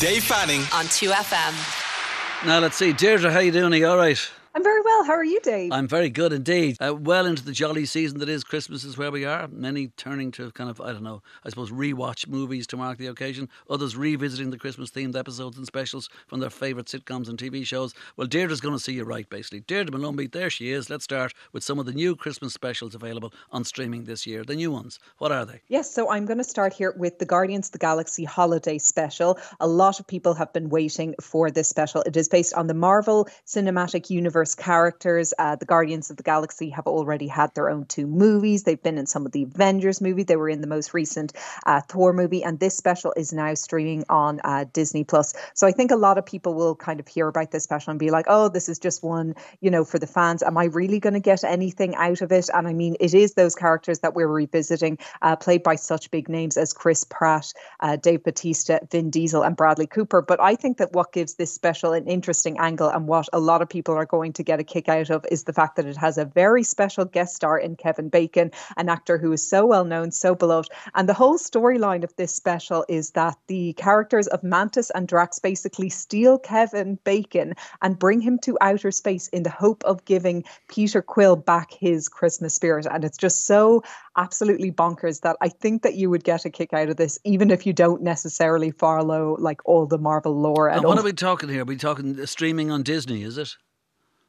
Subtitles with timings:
[0.00, 2.46] Dave Fanning on 2FM.
[2.46, 3.72] Now let's see, Deirdre, how you doing?
[3.72, 4.30] Are you all right?
[4.54, 5.04] I'm very well.
[5.04, 5.72] How are you, Dave?
[5.72, 6.78] I'm very good indeed.
[6.80, 9.46] Uh, well into the jolly season that is Christmas is where we are.
[9.48, 13.08] Many turning to kind of I don't know, I suppose rewatch movies to mark the
[13.08, 13.48] occasion.
[13.68, 17.94] Others revisiting the Christmas themed episodes and specials from their favourite sitcoms and TV shows.
[18.16, 19.60] Well, Deirdre's going to see you right, basically.
[19.60, 20.88] Deirdre Molumby, there she is.
[20.88, 24.44] Let's start with some of the new Christmas specials available on streaming this year.
[24.44, 24.98] The new ones.
[25.18, 25.60] What are they?
[25.68, 29.38] Yes, so I'm going to start here with the Guardians of the Galaxy Holiday Special.
[29.60, 32.02] A lot of people have been waiting for this special.
[32.02, 36.70] It is based on the Marvel Cinematic Universe characters uh, the Guardians of the Galaxy
[36.70, 38.64] have already had their own two movies.
[38.64, 40.22] They've been in some of the Avengers movie.
[40.22, 41.32] They were in the most recent
[41.66, 45.34] uh, Thor movie, and this special is now streaming on uh, Disney Plus.
[45.54, 47.98] So I think a lot of people will kind of hear about this special and
[47.98, 50.42] be like, "Oh, this is just one, you know, for the fans.
[50.42, 53.34] Am I really going to get anything out of it?" And I mean, it is
[53.34, 57.96] those characters that we're revisiting, uh, played by such big names as Chris Pratt, uh,
[57.96, 60.22] Dave Bautista, Vin Diesel, and Bradley Cooper.
[60.22, 63.62] But I think that what gives this special an interesting angle and what a lot
[63.62, 65.96] of people are going to get a kick out of is the fact that it
[65.96, 69.84] has a very special guest star in Kevin Bacon, an actor who is so well
[69.84, 70.70] known, so beloved.
[70.94, 75.38] And the whole storyline of this special is that the characters of Mantis and Drax
[75.38, 80.44] basically steal Kevin Bacon and bring him to outer space in the hope of giving
[80.68, 82.86] Peter Quill back his Christmas spirit.
[82.86, 83.82] And it's just so
[84.16, 87.50] absolutely bonkers that I think that you would get a kick out of this, even
[87.50, 90.68] if you don't necessarily follow like all the Marvel lore.
[90.68, 91.04] And, and what all.
[91.04, 91.62] are we talking here?
[91.62, 93.22] Are we talking streaming on Disney?
[93.22, 93.56] Is it?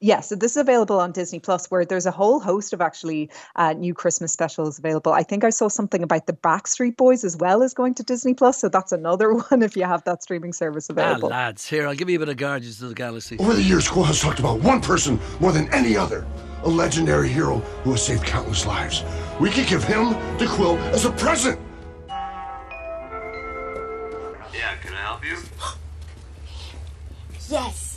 [0.01, 3.29] Yes, so this is available on Disney Plus, where there's a whole host of actually
[3.57, 5.11] uh, new Christmas specials available.
[5.11, 8.33] I think I saw something about the Backstreet Boys as well as going to Disney
[8.33, 11.27] Plus, so that's another one if you have that streaming service ah, available.
[11.33, 13.37] Ah, lads, here I'll give you a bit of Guardians of the Galaxy.
[13.39, 16.25] Over the years, Quill has talked about one person more than any other,
[16.63, 19.03] a legendary hero who has saved countless lives.
[19.37, 21.59] We could give him to Quill as a present.
[22.07, 22.15] Yeah,
[24.81, 25.39] can I help you?
[27.49, 27.88] yes.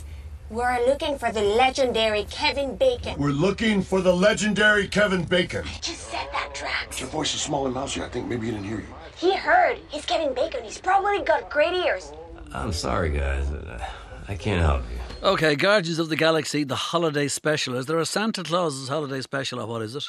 [0.53, 3.17] We're looking for the legendary Kevin Bacon.
[3.17, 5.65] We're looking for the legendary Kevin Bacon.
[5.65, 6.99] I just said that, Drax.
[6.99, 8.03] Your voice is small and mousy.
[8.03, 8.85] I think maybe he didn't hear you.
[9.17, 9.79] He heard.
[9.89, 10.63] He's Kevin Bacon.
[10.63, 12.13] He's probably got great ears.
[12.53, 13.47] I'm sorry, guys.
[14.27, 15.27] I can't help you.
[15.27, 17.73] Okay, Guardians of the Galaxy, the holiday special.
[17.73, 20.03] Is there a Santa Claus's holiday special, or what is it?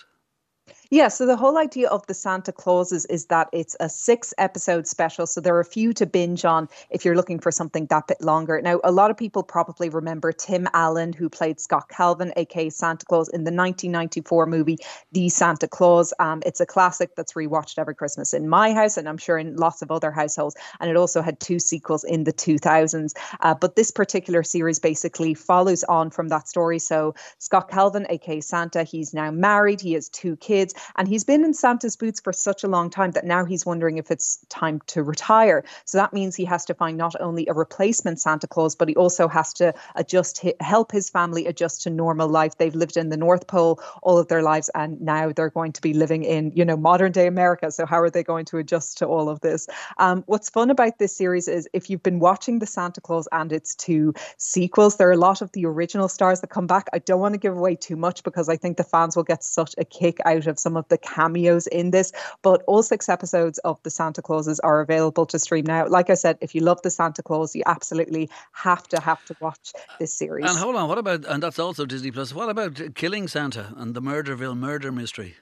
[0.94, 4.86] Yeah, so the whole idea of the Santa Clauses is that it's a six episode
[4.86, 5.26] special.
[5.26, 8.20] So there are a few to binge on if you're looking for something that bit
[8.20, 8.62] longer.
[8.62, 13.04] Now, a lot of people probably remember Tim Allen, who played Scott Calvin, aka Santa
[13.06, 14.78] Claus, in the 1994 movie
[15.10, 16.14] The Santa Claus.
[16.20, 19.56] Um, it's a classic that's rewatched every Christmas in my house, and I'm sure in
[19.56, 20.54] lots of other households.
[20.78, 23.14] And it also had two sequels in the 2000s.
[23.40, 26.78] Uh, but this particular series basically follows on from that story.
[26.78, 31.44] So Scott Calvin, aka Santa, he's now married, he has two kids and he's been
[31.44, 34.80] in Santa's boots for such a long time that now he's wondering if it's time
[34.86, 35.64] to retire.
[35.84, 38.96] So that means he has to find not only a replacement Santa Claus, but he
[38.96, 42.56] also has to adjust, help his family adjust to normal life.
[42.58, 45.82] They've lived in the North Pole all of their lives, and now they're going to
[45.82, 47.70] be living in, you know, modern day America.
[47.70, 49.68] So how are they going to adjust to all of this?
[49.98, 53.52] Um, what's fun about this series is if you've been watching the Santa Claus and
[53.52, 56.88] its two sequels, there are a lot of the original stars that come back.
[56.92, 59.42] I don't want to give away too much because I think the fans will get
[59.42, 62.12] such a kick out of some some of the cameos in this.
[62.42, 65.86] But all six episodes of the Santa Clauses are available to stream now.
[65.86, 69.36] Like I said, if you love the Santa Claus, you absolutely have to have to
[69.40, 70.50] watch this series.
[70.50, 72.34] And hold on, what about and that's also Disney Plus.
[72.34, 75.36] What about Killing Santa and the Murderville murder mystery?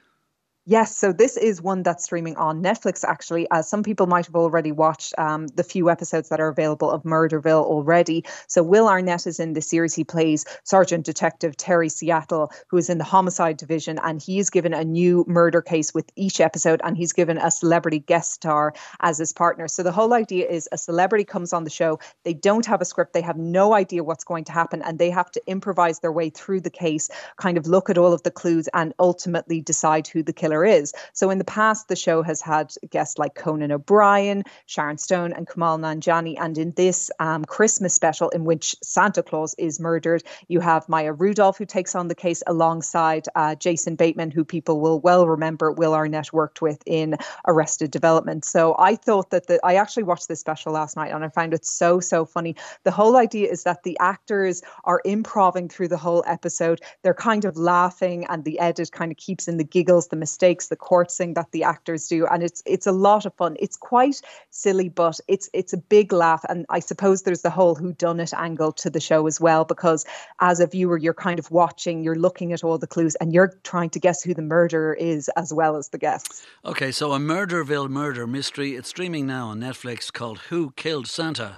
[0.65, 3.45] Yes, so this is one that's streaming on Netflix, actually.
[3.51, 7.03] As some people might have already watched um, the few episodes that are available of
[7.03, 8.23] Murderville already.
[8.47, 9.93] So, Will Arnett is in the series.
[9.93, 14.49] He plays Sergeant Detective Terry Seattle, who is in the homicide division, and he is
[14.49, 18.73] given a new murder case with each episode, and he's given a celebrity guest star
[19.01, 19.67] as his partner.
[19.67, 22.85] So, the whole idea is a celebrity comes on the show, they don't have a
[22.85, 26.13] script, they have no idea what's going to happen, and they have to improvise their
[26.13, 30.07] way through the case, kind of look at all of the clues, and ultimately decide
[30.07, 30.93] who the killer is.
[31.13, 35.47] So in the past, the show has had guests like Conan O'Brien, Sharon Stone, and
[35.47, 36.35] Kumail Nanjiani.
[36.39, 41.13] And in this um, Christmas special, in which Santa Claus is murdered, you have Maya
[41.13, 45.71] Rudolph, who takes on the case alongside uh, Jason Bateman, who people will well remember
[45.71, 47.15] Will Arnett worked with in
[47.47, 48.43] Arrested Development.
[48.43, 51.53] So I thought that the, I actually watched this special last night and I found
[51.53, 52.55] it so, so funny.
[52.83, 56.81] The whole idea is that the actors are improving through the whole episode.
[57.01, 60.42] They're kind of laughing, and the edit kind of keeps in the giggles, the mistakes
[60.43, 63.55] mistakes, the courting that the actors do, and it's it's a lot of fun.
[63.59, 67.75] It's quite silly, but it's it's a big laugh, and I suppose there's the whole
[67.75, 70.05] who done it angle to the show as well, because
[70.41, 73.53] as a viewer, you're kind of watching, you're looking at all the clues, and you're
[73.63, 76.45] trying to guess who the murderer is as well as the guests.
[76.65, 78.75] Okay, so a Murderville murder mystery.
[78.75, 81.57] It's streaming now on Netflix called Who Killed Santa.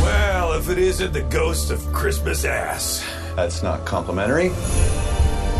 [0.00, 3.04] Well, if it isn't the ghost of Christmas ass.
[3.36, 4.50] That's not complimentary.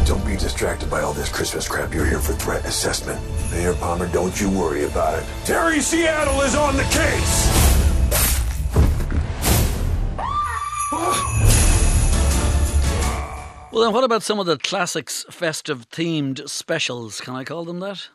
[0.07, 1.95] Don't be distracted by all this Christmas crap.
[1.95, 3.19] You're here for threat assessment.
[3.51, 5.27] Mayor Palmer, don't you worry about it.
[5.45, 7.65] Terry Seattle is on the case!
[13.73, 17.21] Well, then, what about some of the classics festive themed specials?
[17.21, 18.09] Can I call them that?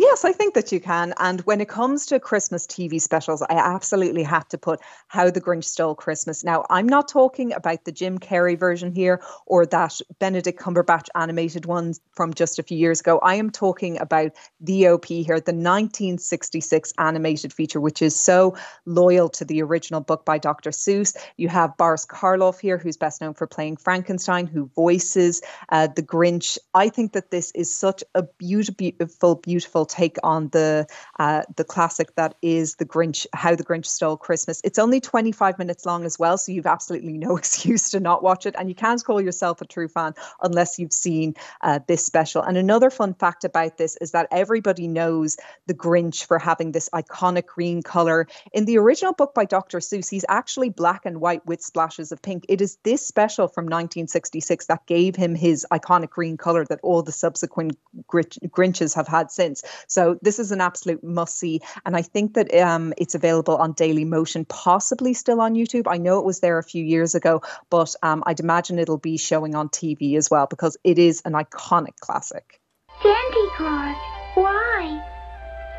[0.00, 1.12] Yes, I think that you can.
[1.18, 4.78] And when it comes to Christmas TV specials, I absolutely have to put
[5.08, 6.44] How the Grinch Stole Christmas.
[6.44, 11.66] Now, I'm not talking about the Jim Carrey version here or that Benedict Cumberbatch animated
[11.66, 13.18] one from just a few years ago.
[13.24, 14.30] I am talking about
[14.60, 18.56] the OP here, the 1966 animated feature, which is so
[18.86, 20.70] loyal to the original book by Dr.
[20.70, 21.16] Seuss.
[21.38, 26.04] You have Boris Karloff here, who's best known for playing Frankenstein, who voices uh, the
[26.04, 26.56] Grinch.
[26.72, 30.86] I think that this is such a beautiful, beautiful take on the
[31.18, 34.60] uh, the classic that is the Grinch, How the Grinch Stole Christmas.
[34.64, 38.46] It's only 25 minutes long as well, so you've absolutely no excuse to not watch
[38.46, 42.42] it, and you can't call yourself a true fan unless you've seen uh, this special.
[42.42, 45.36] And another fun fact about this is that everybody knows
[45.66, 48.26] the Grinch for having this iconic green color.
[48.52, 49.78] In the original book by Dr.
[49.78, 52.44] Seuss, he's actually black and white with splashes of pink.
[52.48, 57.02] It is this special from 1966 that gave him his iconic green color that all
[57.02, 59.62] the subsequent Grinches have had since.
[59.86, 61.60] So this is an absolute must see.
[61.86, 65.84] And I think that um, it's available on Daily Motion, possibly still on YouTube.
[65.86, 69.16] I know it was there a few years ago, but um, I'd imagine it'll be
[69.16, 72.60] showing on TV as well because it is an iconic classic.
[73.02, 73.96] Santa Claus,
[74.34, 75.04] why?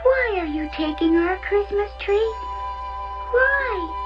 [0.04, 2.34] Why are you taking our Christmas tree?
[3.32, 4.00] Why?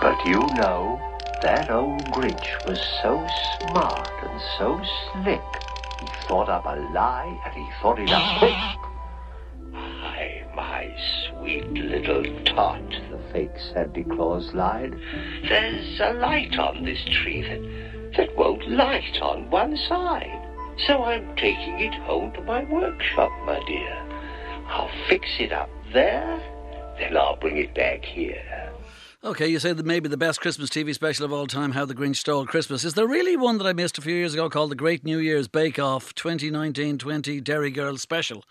[0.00, 1.00] But you know,
[1.42, 3.26] that old Grinch was so
[3.58, 4.80] smart and so
[5.12, 5.73] slick.
[6.04, 8.52] He thought up a lie and he thought it up quick.
[9.72, 10.94] Hi, my
[11.26, 14.94] sweet little tot, the fake Santa Claus lied.
[15.48, 20.40] There's a light on this tree that, that won't light on one side.
[20.86, 23.96] So I'm taking it home to my workshop, my dear.
[24.66, 26.38] I'll fix it up there,
[26.98, 28.53] then I'll bring it back here.
[29.24, 31.94] Okay, you say that maybe the best Christmas TV special of all time, How the
[31.94, 32.84] Grinch Stole Christmas.
[32.84, 35.16] Is there really one that I missed a few years ago called The Great New
[35.16, 38.44] Year's Bake Off 2019 20 Derry Girl Special?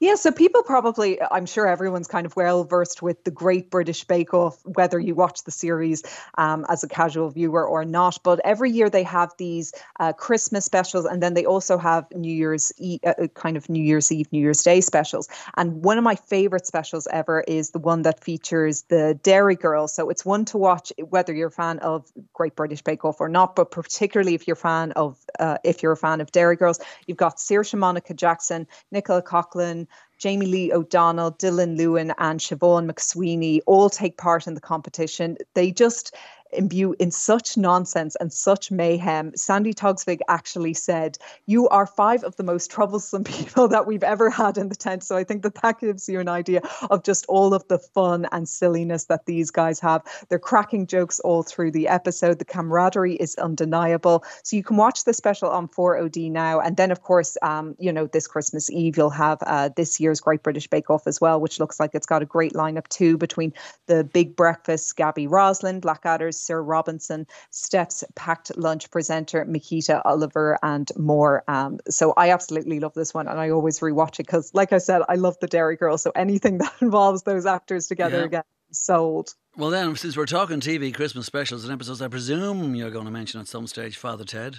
[0.00, 4.04] Yeah, so people probably, I'm sure everyone's kind of well versed with the Great British
[4.04, 6.02] Bake Off, whether you watch the series
[6.36, 8.18] um, as a casual viewer or not.
[8.22, 12.32] But every year they have these uh, Christmas specials, and then they also have New
[12.32, 15.28] Year's Eve, uh, uh, kind of New Year's Eve, New Year's Day specials.
[15.56, 19.94] And one of my favorite specials ever is the one that features the Derry Girls.
[19.94, 23.28] So it's one to watch whether you're a fan of Great British Bake Off or
[23.28, 26.56] not, but particularly if you're a fan of uh, if you're a fan of Derry
[26.56, 29.85] Girls, you've got Saoirse Monica Jackson, Nicola Coughlan.
[30.18, 35.36] Jamie Lee O'Donnell, Dylan Lewin, and Siobhan McSweeney all take part in the competition.
[35.54, 36.14] They just
[36.52, 39.32] imbue in such nonsense and such mayhem.
[39.36, 44.30] Sandi Toksvig actually said, You are five of the most troublesome people that we've ever
[44.30, 45.02] had in the tent.
[45.04, 48.26] So I think that that gives you an idea of just all of the fun
[48.32, 50.02] and silliness that these guys have.
[50.28, 52.38] They're cracking jokes all through the episode.
[52.38, 54.24] The camaraderie is undeniable.
[54.42, 56.60] So you can watch the special on 4OD now.
[56.60, 60.20] And then, of course, um, you know, this Christmas Eve, you'll have uh, this year's
[60.20, 63.16] Great British Bake Off as well, which looks like it's got a great lineup too
[63.16, 63.52] between
[63.86, 70.90] the Big Breakfast, Gaby Roslin, Blackadder's Sir Robinson, Steph's packed lunch presenter, Makita Oliver, and
[70.96, 71.42] more.
[71.48, 74.78] Um, so I absolutely love this one, and I always rewatch it because, like I
[74.78, 75.98] said, I love the Derry Girl.
[75.98, 78.24] So anything that involves those actors together Yeah.
[78.24, 79.34] again, sold.
[79.56, 83.10] Well, then, since we're talking TV Christmas specials and episodes, I presume you're going to
[83.10, 84.58] mention at some stage Father Ted.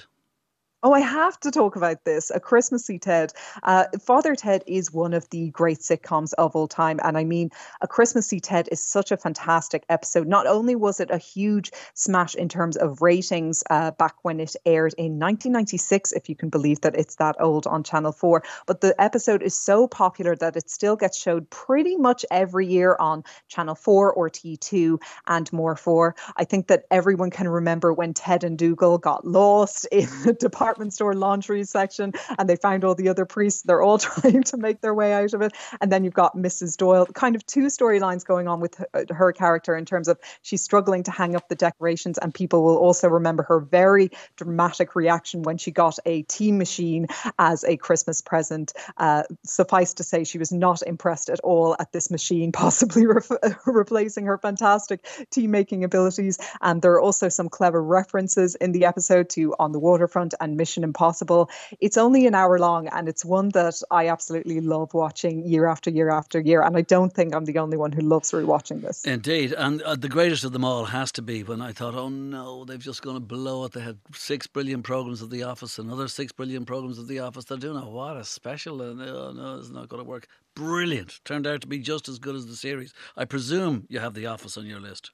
[0.83, 2.29] Oh, I have to talk about this.
[2.29, 3.33] A Christmassy Ted.
[3.63, 6.99] Uh, Father Ted is one of the great sitcoms of all time.
[7.03, 7.49] And I mean,
[7.81, 10.27] A Christmassy Ted is such a fantastic episode.
[10.27, 14.55] Not only was it a huge smash in terms of ratings uh, back when it
[14.67, 18.81] aired in 1996, if you can believe that it's that old on Channel 4, but
[18.81, 23.23] the episode is so popular that it still gets showed pretty much every year on
[23.47, 26.15] Channel 4 or T2 and more 4.
[26.35, 30.66] I think that everyone can remember when Ted and Dougal got lost in the department
[30.91, 33.61] store laundry section and they found all the other priests.
[33.63, 35.53] They're all trying to make their way out of it.
[35.81, 36.77] And then you've got Mrs.
[36.77, 40.63] Doyle, kind of two storylines going on with her, her character in terms of she's
[40.63, 45.43] struggling to hang up the decorations, and people will also remember her very dramatic reaction
[45.43, 47.07] when she got a tea machine
[47.39, 48.73] as a Christmas present.
[48.97, 53.21] Uh, suffice to say, she was not impressed at all at this machine, possibly re-
[53.65, 56.37] replacing her fantastic tea making abilities.
[56.61, 60.56] And there are also some clever references in the episode to On the Waterfront and
[60.57, 61.49] Mission Impossible.
[61.79, 65.89] It's only an hour long and it's one that I absolutely love watching year after
[65.89, 66.61] year after year.
[66.61, 69.05] And I don't think I'm the only one who loves rewatching this.
[69.05, 69.53] Indeed.
[69.53, 72.65] And uh, the greatest of them all has to be when I thought, oh no,
[72.65, 73.73] they've just going to blow it.
[73.73, 77.45] They had six brilliant programs of The Office, another six brilliant programs of The Office.
[77.45, 78.81] They're doing a what a special.
[78.81, 80.27] And oh no, it's not going to work.
[80.55, 81.19] Brilliant.
[81.23, 82.93] Turned out to be just as good as the series.
[83.15, 85.11] I presume you have The Office on your list.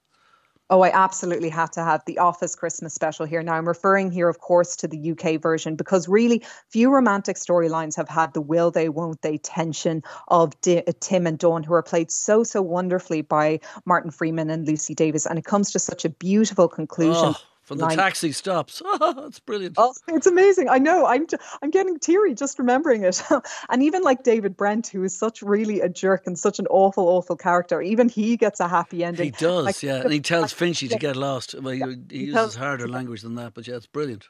[0.70, 3.42] Oh, I absolutely have to have the Office Christmas special here.
[3.42, 7.96] Now, I'm referring here, of course, to the UK version because really few romantic storylines
[7.96, 11.82] have had the will they, won't they tension of D- Tim and Dawn, who are
[11.82, 15.26] played so, so wonderfully by Martin Freeman and Lucy Davis.
[15.26, 17.34] And it comes to such a beautiful conclusion.
[17.34, 18.82] Oh from the taxi stops.
[19.00, 19.74] it's brilliant.
[19.78, 20.68] Oh, it's amazing.
[20.68, 21.06] I know.
[21.06, 21.26] I'm
[21.62, 23.22] I'm getting teary just remembering it.
[23.68, 27.08] and even like David Brent, who is such really a jerk and such an awful,
[27.08, 29.26] awful character, even he gets a happy ending.
[29.26, 30.02] He does, like, yeah.
[30.02, 31.54] And he tells Finchy to get lost.
[31.54, 31.80] Well, he,
[32.10, 34.28] he uses tells, harder language than that, but yeah, it's brilliant.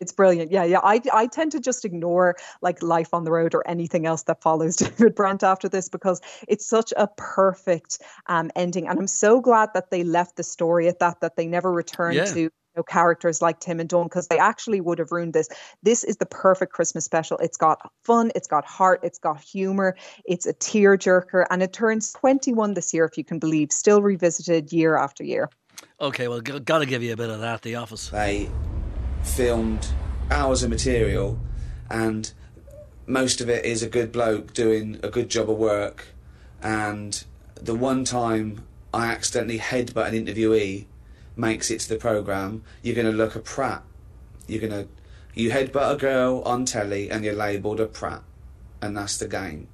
[0.00, 0.52] It's brilliant.
[0.52, 0.80] Yeah, yeah.
[0.82, 4.40] I I tend to just ignore like Life on the Road or anything else that
[4.40, 9.40] follows David Brent after this because it's such a perfect um, ending, and I'm so
[9.40, 11.20] glad that they left the story at that.
[11.20, 12.26] That they never returned yeah.
[12.26, 15.48] to know, characters like Tim and Dawn because they actually would have ruined this.
[15.82, 17.36] This is the perfect Christmas special.
[17.38, 22.12] It's got fun, it's got heart, it's got humor, it's a tearjerker, and it turns
[22.12, 25.50] 21 this year, if you can believe, still revisited year after year.
[26.00, 27.62] Okay, well, g- got to give you a bit of that.
[27.62, 28.08] The Office.
[28.08, 28.48] They
[29.22, 29.86] filmed
[30.30, 31.38] hours of material,
[31.90, 32.32] and
[33.06, 36.08] most of it is a good bloke doing a good job of work.
[36.62, 37.22] And
[37.54, 40.86] the one time I accidentally headbutt an interviewee
[41.38, 43.82] makes it to the program, you're going to look a prat.
[44.46, 44.88] You're going to
[45.34, 48.22] you headbutt a girl on telly and you're labelled a prat,
[48.82, 49.68] and that's the game.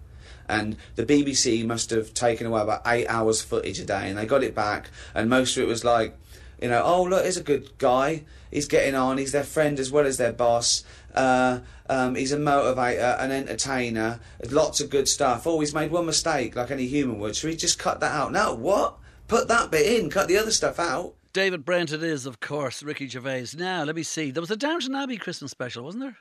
[0.47, 4.26] And the BBC must have taken away about eight hours footage a day, and they
[4.26, 6.18] got it back, and most of it was like,
[6.61, 8.25] you know, oh look, he's a good guy.
[8.50, 9.18] He's getting on.
[9.18, 10.85] He's their friend as well as their boss.
[11.14, 14.21] Uh, um, he's a motivator, an entertainer.
[14.38, 15.47] There's Lots of good stuff.
[15.47, 17.37] Oh, he's made one mistake, like any human would.
[17.37, 18.33] So he just cut that out.
[18.33, 18.99] No, what?
[19.28, 20.11] Put that bit in.
[20.11, 21.14] Cut the other stuff out.
[21.34, 23.48] David Brent, it is, of course, Ricky Gervais.
[23.56, 24.30] Now, let me see.
[24.30, 26.16] There was a Downton Abbey Christmas special, wasn't there?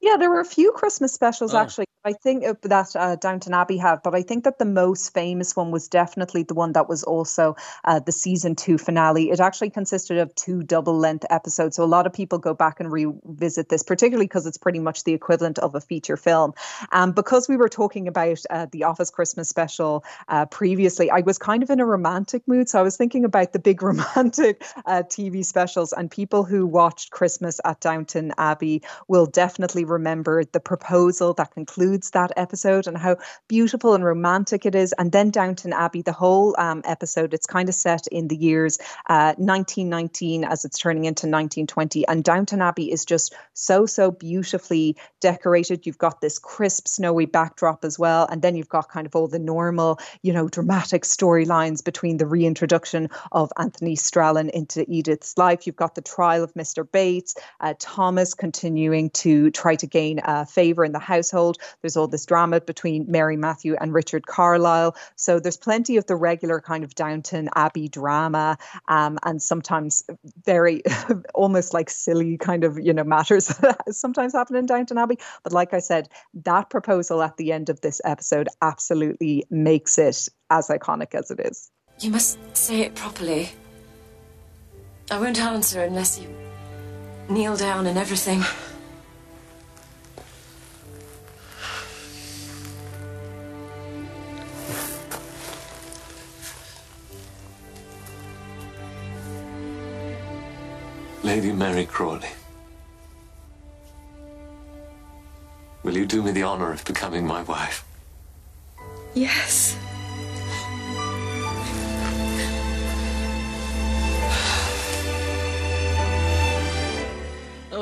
[0.00, 1.58] Yeah, there were a few Christmas specials oh.
[1.58, 1.85] actually.
[2.06, 5.72] I think that uh, Downton Abbey have, but I think that the most famous one
[5.72, 9.30] was definitely the one that was also uh, the season two finale.
[9.30, 11.74] It actually consisted of two double length episodes.
[11.74, 15.02] So a lot of people go back and revisit this, particularly because it's pretty much
[15.02, 16.54] the equivalent of a feature film.
[16.92, 21.38] Um, because we were talking about uh, the Office Christmas special uh, previously, I was
[21.38, 22.68] kind of in a romantic mood.
[22.68, 27.10] So I was thinking about the big romantic uh, TV specials, and people who watched
[27.10, 33.16] Christmas at Downton Abbey will definitely remember the proposal that concludes that episode and how
[33.48, 34.92] beautiful and romantic it is.
[34.98, 38.78] And then Downton Abbey, the whole um, episode, it's kind of set in the years
[39.08, 42.06] uh, 1919 as it's turning into 1920.
[42.08, 45.86] And Downton Abbey is just so, so beautifully decorated.
[45.86, 48.26] You've got this crisp, snowy backdrop as well.
[48.30, 52.26] And then you've got kind of all the normal, you know, dramatic storylines between the
[52.26, 55.66] reintroduction of Anthony Strallan into Edith's life.
[55.66, 56.90] You've got the trial of Mr.
[56.90, 61.58] Bates, uh, Thomas continuing to try to gain uh, favour in the household.
[61.86, 64.96] There's all this drama between Mary Matthew and Richard Carlisle.
[65.14, 70.02] So there's plenty of the regular kind of Downton Abbey drama um, and sometimes
[70.44, 70.82] very
[71.34, 75.16] almost like silly kind of, you know, matters that sometimes happen in Downton Abbey.
[75.44, 80.28] But like I said, that proposal at the end of this episode absolutely makes it
[80.50, 81.70] as iconic as it is.
[82.00, 83.50] You must say it properly.
[85.08, 86.28] I won't answer unless you
[87.28, 88.42] kneel down and everything.
[101.26, 102.28] Lady Mary Crawley.
[105.82, 107.84] Will you do me the honor of becoming my wife?
[109.12, 109.76] Yes.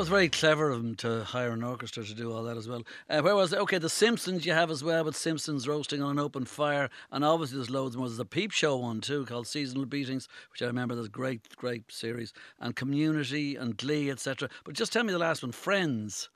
[0.05, 2.83] Was very clever of them to hire an orchestra to do all that as well.
[3.09, 3.57] Uh, where was it?
[3.57, 7.25] Okay, The Simpsons you have as well, with Simpsons roasting on an open fire, and
[7.25, 8.07] obviously there's loads more.
[8.07, 10.93] There's a Peep Show one too called Seasonal Beatings, which I remember.
[10.93, 14.47] There's a great, great series, and Community and Glee, etc.
[14.63, 16.29] But just tell me the last one, Friends.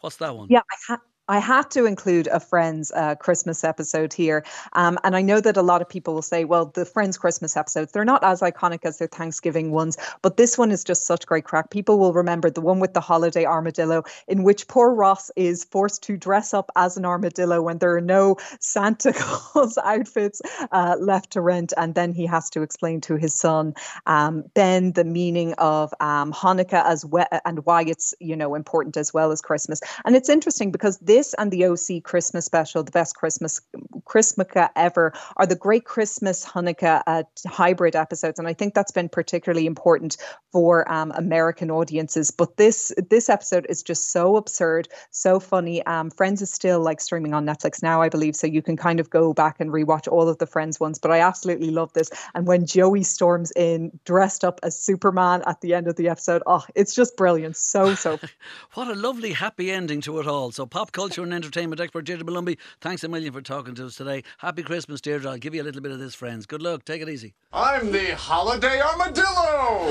[0.00, 0.48] What's that one?
[0.50, 4.44] Yeah, I, ha- I had to include a Friends uh, Christmas episode here.
[4.72, 7.56] Um, and I know that a lot of people will say, well, the Friends Christmas
[7.56, 11.26] episodes, they're not as iconic as their Thanksgiving ones, but this one is just such
[11.26, 11.70] great crack.
[11.70, 16.02] People will remember the one with the holiday armadillo, in which poor Ross is forced
[16.04, 21.30] to dress up as an armadillo when there are no Santa Claus outfits uh, left
[21.32, 21.72] to rent.
[21.76, 23.74] And then he has to explain to his son
[24.06, 28.96] um, Ben the meaning of um, Hanukkah as well and why it's, you know, important
[28.96, 29.80] as well as Christmas.
[30.04, 33.60] And it's interesting because this and the OC Christmas special, the best Christmas
[34.06, 39.10] Chrismukkah ever, are the great Christmas Hanukkah uh, hybrid episodes, and I think that's been
[39.10, 40.16] particularly important
[40.52, 42.30] for um, American audiences.
[42.30, 45.84] But this this episode is just so absurd, so funny.
[45.84, 48.98] Um, Friends is still like streaming on Netflix now, I believe, so you can kind
[48.98, 50.98] of go back and rewatch all of the Friends ones.
[50.98, 55.60] But I absolutely love this, and when Joey storms in dressed up as Superman at
[55.60, 58.18] the end of the episode, oh, it's just brilliant, so so.
[58.74, 60.52] what a lovely happy ending to it all.
[60.52, 63.96] So pop culture and entertainment expert Deirdre Molumby, thanks a million for talking to us
[63.96, 64.22] today.
[64.38, 65.32] Happy Christmas, Deirdre.
[65.32, 66.46] I'll give you a little bit of this, friends.
[66.46, 66.84] Good luck.
[66.84, 67.34] Take it easy.
[67.52, 69.90] I'm the Holiday Armadillo.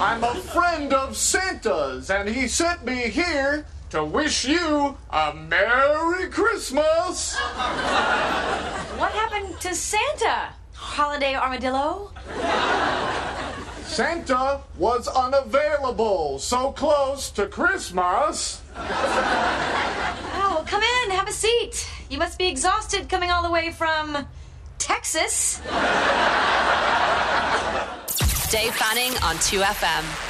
[0.00, 6.28] I'm a friend of Santa's, and he sent me here to wish you a Merry
[6.28, 7.36] Christmas.
[8.96, 12.10] What happened to Santa, Holiday Armadillo?
[13.98, 18.62] Santa was unavailable, so close to Christmas.
[18.76, 21.90] Oh, come in, have a seat.
[22.08, 24.24] You must be exhausted coming all the way from
[24.78, 25.58] Texas.
[28.52, 30.27] Dave Fanning on 2FM.